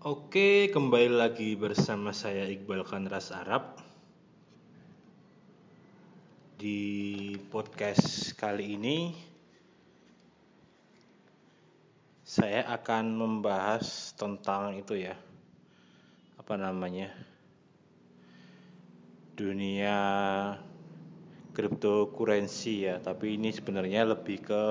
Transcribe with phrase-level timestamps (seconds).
[0.00, 3.76] Oke, kembali lagi bersama saya Iqbal Kanras Arab.
[6.56, 9.12] Di podcast kali ini
[12.24, 15.20] Saya akan membahas tentang itu ya.
[16.40, 17.12] Apa namanya?
[19.36, 20.00] Dunia
[21.52, 23.04] cryptocurrency ya.
[23.04, 24.64] Tapi ini sebenarnya lebih ke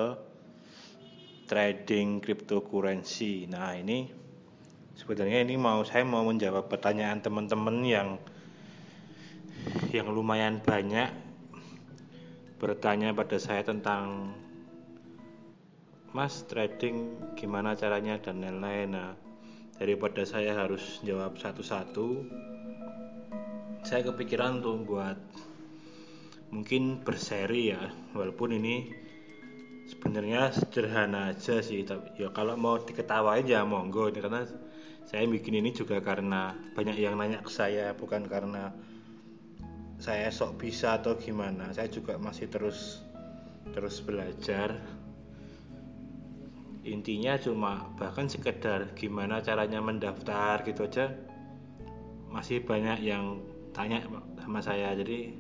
[1.46, 3.46] trading cryptocurrency.
[3.46, 4.19] Nah ini
[4.99, 8.09] sebenarnya ini mau saya mau menjawab pertanyaan teman-teman yang
[9.95, 11.08] yang lumayan banyak
[12.59, 14.35] bertanya pada saya tentang
[16.12, 18.20] Mas trading gimana caranya?
[18.20, 18.91] dan lain-lain.
[18.91, 19.16] Nah
[19.80, 22.27] daripada saya harus jawab satu-satu
[23.88, 25.16] saya kepikiran untuk buat
[26.52, 28.91] mungkin berseri ya walaupun ini
[29.89, 34.13] sebenarnya sederhana aja sih tapi ya kalau mau diketawain ya monggo.
[34.13, 34.45] Ini karena
[35.09, 38.69] saya bikin ini juga karena banyak yang nanya ke saya bukan karena
[39.97, 41.73] saya sok bisa atau gimana.
[41.73, 43.02] Saya juga masih terus
[43.73, 44.77] terus belajar.
[46.86, 51.11] Intinya cuma bahkan sekedar gimana caranya mendaftar gitu aja
[52.30, 53.42] masih banyak yang
[53.73, 54.05] tanya
[54.38, 54.94] sama saya.
[54.94, 55.33] Jadi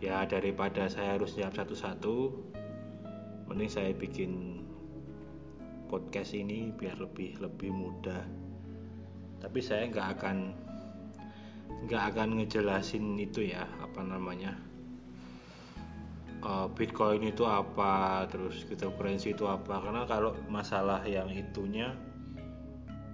[0.00, 2.50] ya daripada saya harus jawab satu-satu
[3.52, 4.64] mending saya bikin
[5.92, 8.24] podcast ini biar lebih lebih mudah.
[9.44, 10.36] Tapi saya nggak akan
[11.84, 14.56] nggak akan ngejelasin itu ya apa namanya.
[16.42, 19.84] Uh, Bitcoin itu apa terus cryptocurrency itu apa.
[19.84, 21.92] Karena kalau masalah yang itunya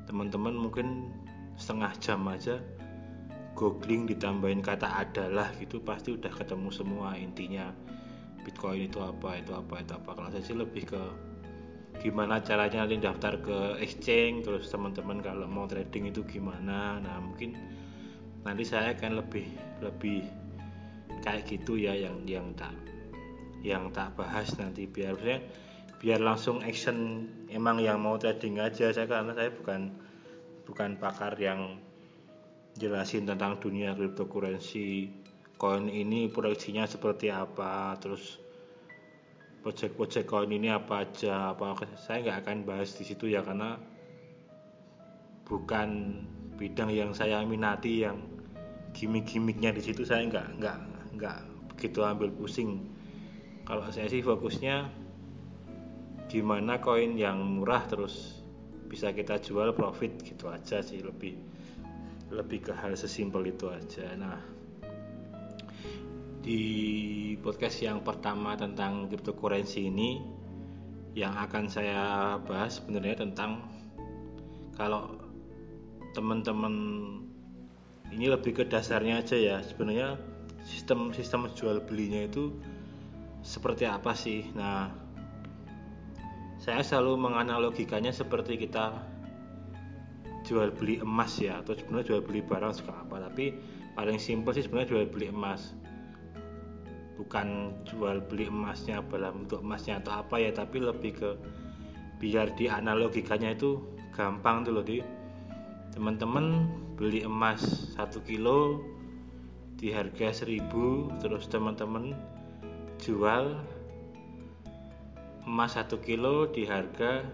[0.06, 1.11] teman-teman mungkin
[1.59, 2.62] setengah jam aja
[3.59, 7.75] googling ditambahin kata adalah gitu pasti udah ketemu semua intinya
[8.48, 10.10] Bitcoin itu apa itu apa itu apa.
[10.16, 11.02] Kalau saya sih lebih ke
[12.00, 16.96] gimana caranya nanti daftar ke exchange terus teman-teman kalau mau trading itu gimana.
[16.96, 17.52] Nah mungkin
[18.48, 19.44] nanti saya akan lebih
[19.84, 20.25] lebih
[21.20, 22.72] kayak gitu ya yang yang tak
[23.60, 24.88] yang tak bahas nanti.
[24.88, 25.44] Biar saya
[26.00, 28.88] biar langsung action emang yang mau trading aja.
[28.97, 29.92] Saya karena saya bukan
[30.65, 31.76] bukan pakar yang
[32.80, 35.12] jelasin tentang dunia cryptocurrency
[35.58, 37.98] koin ini proyeksinya seperti apa?
[37.98, 38.38] Terus
[39.66, 41.52] project-project koin ini apa aja?
[41.52, 43.74] Apa saya nggak akan bahas di situ ya karena
[45.44, 46.22] bukan
[46.54, 48.22] bidang yang saya minati yang
[48.94, 50.78] gimmick-gimmicknya di situ saya nggak nggak
[51.18, 51.38] nggak
[51.74, 52.86] begitu ambil pusing.
[53.66, 54.88] Kalau saya sih fokusnya
[56.30, 58.41] gimana koin yang murah terus
[58.88, 61.36] bisa kita jual profit gitu aja sih lebih
[62.32, 64.16] lebih ke hal sesimpel itu aja.
[64.16, 64.57] Nah
[66.43, 66.62] di
[67.43, 70.22] podcast yang pertama tentang cryptocurrency ini
[71.19, 73.66] yang akan saya bahas sebenarnya tentang
[74.78, 75.19] kalau
[76.15, 76.75] teman-teman
[78.15, 80.16] ini lebih ke dasarnya aja ya sebenarnya
[80.65, 82.55] sistem sistem jual belinya itu
[83.43, 84.49] seperti apa sih?
[84.55, 84.91] Nah
[86.59, 88.99] saya selalu menganalogikannya seperti kita
[90.43, 93.53] jual beli emas ya atau sebenarnya jual beli barang suka apa tapi
[93.98, 95.75] paling simpel sih sebenarnya jual beli emas.
[97.19, 101.31] Bukan jual beli emasnya dalam bentuk emasnya atau apa ya tapi lebih ke
[102.22, 103.82] biar dianalogikannya itu
[104.14, 105.03] gampang tuh loh di
[105.91, 108.78] teman-teman beli emas satu kilo
[109.78, 112.15] di harga 1000 terus teman-teman
[113.03, 113.59] jual
[115.42, 117.26] emas satu kilo di harga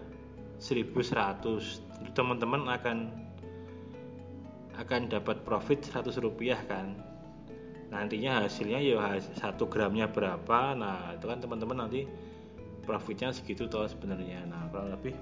[0.61, 3.24] 1100 teman-teman akan
[4.79, 6.95] akan dapat profit 100 rupiah kan.
[7.89, 10.75] Nantinya hasilnya ya satu gramnya berapa?
[10.75, 12.09] Nah itu kan teman-teman nanti
[12.83, 14.43] profitnya segitu toh sebenarnya.
[14.45, 15.15] Nah kurang lebih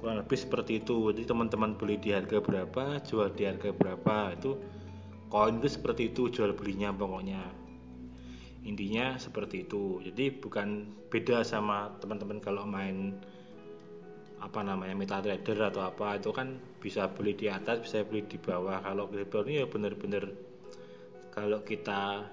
[0.00, 1.12] kurang lebih seperti itu.
[1.12, 4.56] Jadi teman-teman beli di harga berapa jual di harga berapa itu
[5.30, 7.44] koin itu seperti itu jual belinya pokoknya.
[8.64, 10.00] Intinya seperti itu.
[10.04, 13.16] Jadi bukan beda sama teman-teman kalau main
[14.40, 18.80] apa namanya MetaTrader atau apa itu kan bisa beli di atas bisa beli di bawah.
[18.80, 20.24] Kalau crypto ini ya bener-bener
[21.28, 22.24] kalau kita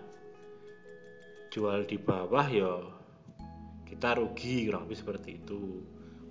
[1.52, 2.74] jual di bawah ya
[3.84, 5.84] kita rugi kurang lebih seperti itu.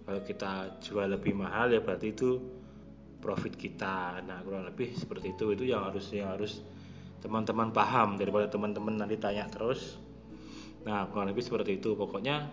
[0.06, 2.40] Kalau kita jual lebih mahal ya berarti itu
[3.20, 4.24] profit kita.
[4.24, 5.52] Nah kurang lebih seperti itu.
[5.52, 6.64] Itu yang harus yang harus
[7.20, 10.00] teman-teman paham daripada teman-teman nanti tanya terus.
[10.88, 11.98] Nah kurang lebih seperti itu.
[11.98, 12.48] Pokoknya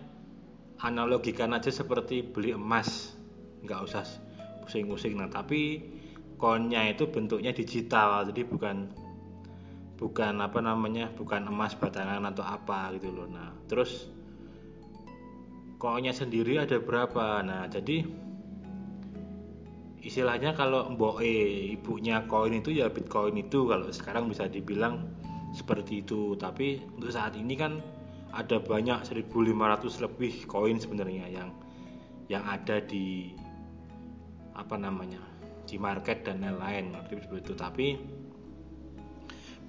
[0.82, 3.13] analogikan aja seperti beli emas
[3.64, 4.04] nggak usah
[4.64, 5.16] pusing-pusing.
[5.16, 5.80] Nah tapi
[6.36, 8.76] konnya itu bentuknya digital jadi bukan
[9.94, 13.28] bukan apa namanya bukan emas batangan atau apa gitu loh.
[13.30, 14.10] Nah terus
[15.80, 17.40] koinnya sendiri ada berapa?
[17.44, 18.04] Nah jadi
[20.04, 25.08] istilahnya kalau mbok ibunya koin itu ya bitcoin itu kalau sekarang bisa dibilang
[25.56, 26.36] seperti itu.
[26.36, 27.80] Tapi untuk saat ini kan
[28.34, 31.48] ada banyak 1500 lebih koin sebenarnya yang
[32.26, 33.30] yang ada di
[34.54, 35.20] apa namanya
[35.66, 37.54] di market dan lain-lain seperti itu.
[37.54, 37.86] Tapi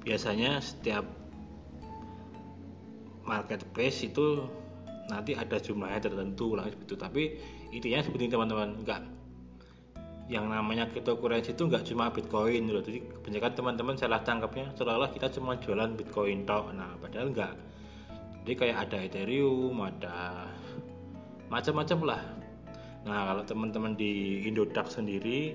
[0.05, 1.05] biasanya setiap
[3.25, 4.45] marketplace itu
[5.09, 7.23] nanti ada jumlahnya tertentu lah seperti itu tapi
[7.73, 9.01] intinya seperti teman-teman enggak
[10.25, 15.29] yang namanya cryptocurrency itu nggak cuma bitcoin loh jadi kebanyakan teman-teman salah tangkapnya seolah-olah kita
[15.37, 16.73] cuma jualan bitcoin tok.
[16.73, 17.53] Nah padahal enggak
[18.41, 20.49] jadi kayak ada ethereum ada
[21.53, 22.21] macam-macam lah
[23.05, 25.53] nah kalau teman-teman di Indodax sendiri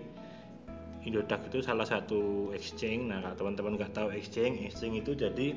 [1.00, 3.08] Indodax itu salah satu exchange.
[3.08, 5.56] Nah kalau teman-teman nggak tahu exchange exchange itu jadi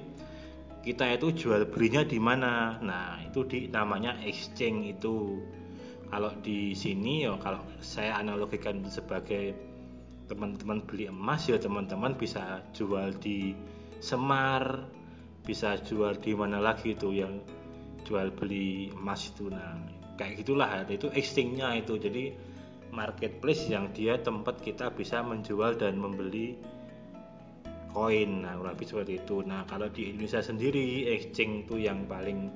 [0.83, 2.79] kita itu jual belinya di mana?
[2.79, 5.43] Nah itu di namanya exchange itu.
[6.07, 9.57] Kalau di sini ya kalau saya analogikan sebagai
[10.29, 13.51] teman-teman beli emas ya teman-teman bisa jual di
[14.03, 14.83] Semar
[15.43, 17.43] bisa jual di mana lagi itu yang
[18.07, 19.51] jual beli emas itu.
[19.51, 19.75] Nah
[20.17, 21.97] kayak gitulah itu exchange-nya itu.
[21.97, 22.33] Jadi
[22.93, 26.57] marketplace yang dia tempat kita bisa menjual dan membeli
[27.93, 28.45] koin.
[28.45, 29.41] Nah kurang lebih seperti itu.
[29.45, 32.49] Nah kalau di Indonesia sendiri exchange itu yang paling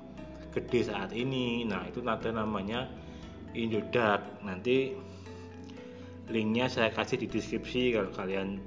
[0.54, 1.66] gede saat ini.
[1.66, 2.90] Nah itu ada namanya
[3.58, 4.94] Indodax nanti
[6.28, 8.60] linknya saya kasih di deskripsi kalau kalian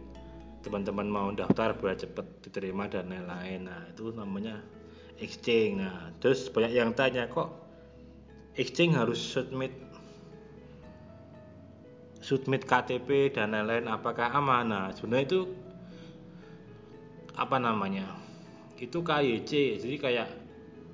[0.64, 3.70] teman-teman mau daftar biar cepet diterima dan lain-lain.
[3.70, 4.58] Nah itu namanya
[5.20, 7.69] exchange nah terus banyak yang tanya kok
[8.60, 9.72] exchange harus submit.
[12.20, 15.40] Submit KTP dan lain-lain apakah aman nah sebenarnya itu
[17.32, 18.04] apa namanya?
[18.76, 20.28] Itu KYC jadi kayak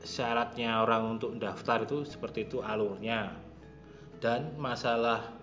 [0.07, 3.35] syaratnya orang untuk daftar itu seperti itu alurnya.
[4.23, 5.35] Dan masalah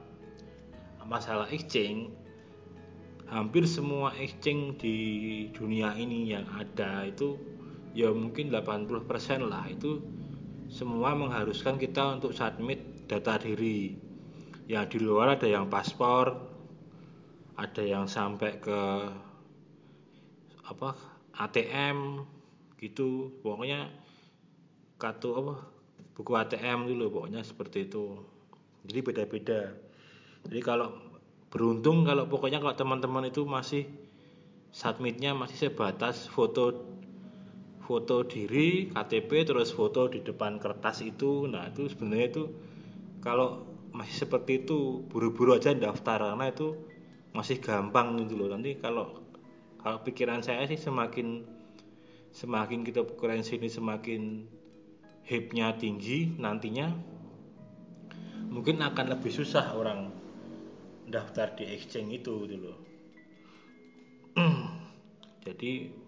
[1.04, 2.16] masalah exchange
[3.28, 4.98] hampir semua exchange di
[5.52, 7.36] dunia ini yang ada itu
[7.92, 9.04] ya mungkin 80%
[9.50, 10.00] lah itu
[10.74, 13.94] semua mengharuskan kita untuk submit data diri.
[14.66, 16.34] Ya di luar ada yang paspor
[17.54, 18.82] ada yang sampai ke
[20.66, 20.98] apa
[21.38, 22.26] ATM
[22.82, 23.38] gitu.
[23.46, 23.94] Pokoknya
[24.98, 25.62] kartu apa
[26.18, 28.18] buku ATM dulu pokoknya seperti itu.
[28.90, 29.78] Jadi beda-beda.
[30.50, 30.90] Jadi kalau
[31.54, 33.86] beruntung kalau pokoknya kalau teman-teman itu masih
[34.74, 36.98] submitnya masih sebatas foto
[37.84, 41.46] foto diri KTP terus foto di depan kertas itu.
[41.52, 42.44] Nah itu sebenarnya itu
[43.20, 46.74] kalau masih seperti itu buru-buru aja daftar karena itu
[47.36, 48.50] masih gampang gitu loh.
[48.56, 49.22] Nanti kalau
[49.84, 51.44] kalau pikiran saya sih semakin
[52.34, 54.22] semakin kita currency ini semakin
[55.28, 56.92] hype-nya tinggi nantinya
[58.50, 60.12] mungkin akan lebih susah orang
[61.08, 62.74] daftar di exchange itu gitu
[65.46, 66.03] jadi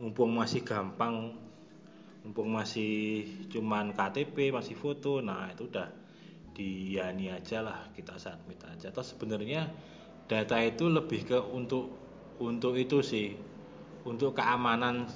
[0.00, 1.36] mumpung masih gampang
[2.22, 6.02] mumpung masih cuman KTP masih foto nah itu udah
[6.52, 8.92] diani aja lah kita submit aja.
[8.92, 9.72] Atau sebenarnya
[10.28, 11.90] data itu lebih ke untuk
[12.38, 13.34] untuk itu sih
[14.04, 15.08] untuk keamanan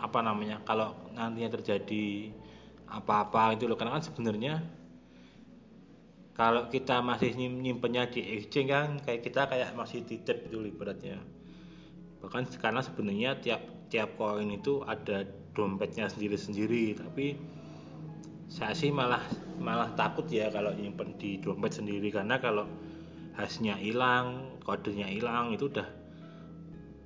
[0.00, 2.30] apa namanya kalau nantinya terjadi
[2.88, 3.76] apa-apa itu loh.
[3.80, 4.54] Karena kan sebenarnya
[6.36, 11.20] kalau kita masih nyimpennya di exchange kan kayak kita kayak masih titip itu ibaratnya
[12.20, 17.40] bahkan karena sebenarnya tiap tiap koin itu ada dompetnya sendiri-sendiri tapi
[18.50, 19.22] saya sih malah
[19.62, 22.10] malah takut ya kalau nyimpen di dompet sendiri.
[22.10, 22.66] Karena kalau
[23.38, 25.86] hasilnya hilang kodenya hilang itu udah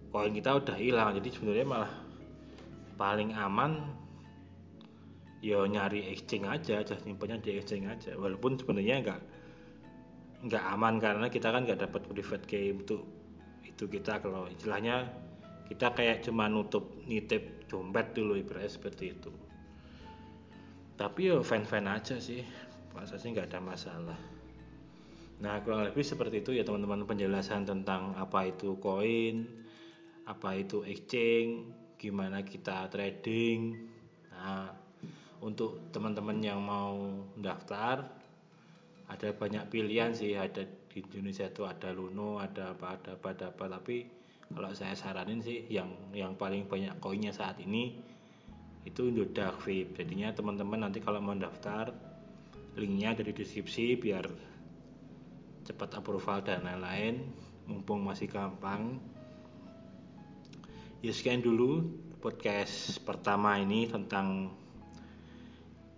[0.08, 1.12] koin kita udah hilang.
[1.20, 1.92] Jadi sebenarnya malah
[2.96, 3.92] paling aman
[5.44, 8.16] ya nyari exchange aja aja nyimpannya di exchange aja.
[8.16, 9.20] Walaupun sebenarnya nggak
[10.48, 13.04] nggak aman karena kita kan nggak dapat private key untuk
[13.74, 15.10] itu kita kalau istilahnya
[15.66, 19.34] kita kayak cuma nutup nitip dompet dulu ibaratnya seperti itu.
[20.94, 22.46] Tapi ya fan-fan aja sih
[22.94, 24.20] masa sih nggak ada masalah.
[25.42, 29.50] Nah kurang lebih seperti itu ya teman-teman penjelasan tentang apa itu koin
[30.30, 31.66] apa itu exchange
[31.98, 33.90] gimana kita trading.
[34.30, 34.70] Nah
[35.42, 38.06] untuk teman-teman yang mau daftar
[39.10, 40.62] ada banyak pilihan sih ada
[40.94, 43.64] di Indonesia itu ada Luno ada apa ada apa ada apa.
[43.66, 44.06] Tapi
[44.54, 47.98] kalau saya saranin sih yang yang paling banyak koinnya saat ini
[48.86, 51.90] itu Indodax VIP jadinya teman-teman nanti kalau mau daftar
[52.78, 54.24] linknya ada di deskripsi biar
[55.66, 57.26] cepat approval dan lain-lain.
[57.64, 59.00] Mumpung masih gampang.
[61.02, 64.52] Ya sekian dulu podcast pertama ini tentang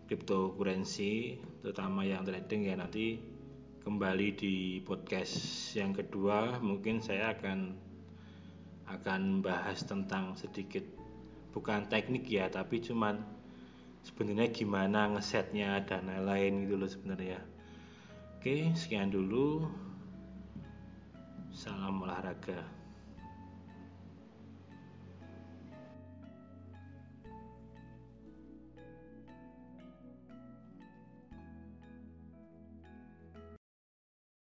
[0.06, 2.70] cryptocurrency terutama yang trading.
[2.70, 3.35] Ya nanti
[3.86, 5.38] kembali di podcast
[5.78, 6.58] yang kedua.
[6.58, 7.70] Mungkin saya akan
[8.90, 10.82] akan bahas tentang sedikit
[11.54, 13.22] bukan teknik ya tapi cuman
[14.02, 17.38] sebenarnya gimana ngesetnya dan lain-lain gitu loh sebenarnya.
[18.34, 19.70] Oke sekian dulu.
[21.54, 22.66] Salam olahraga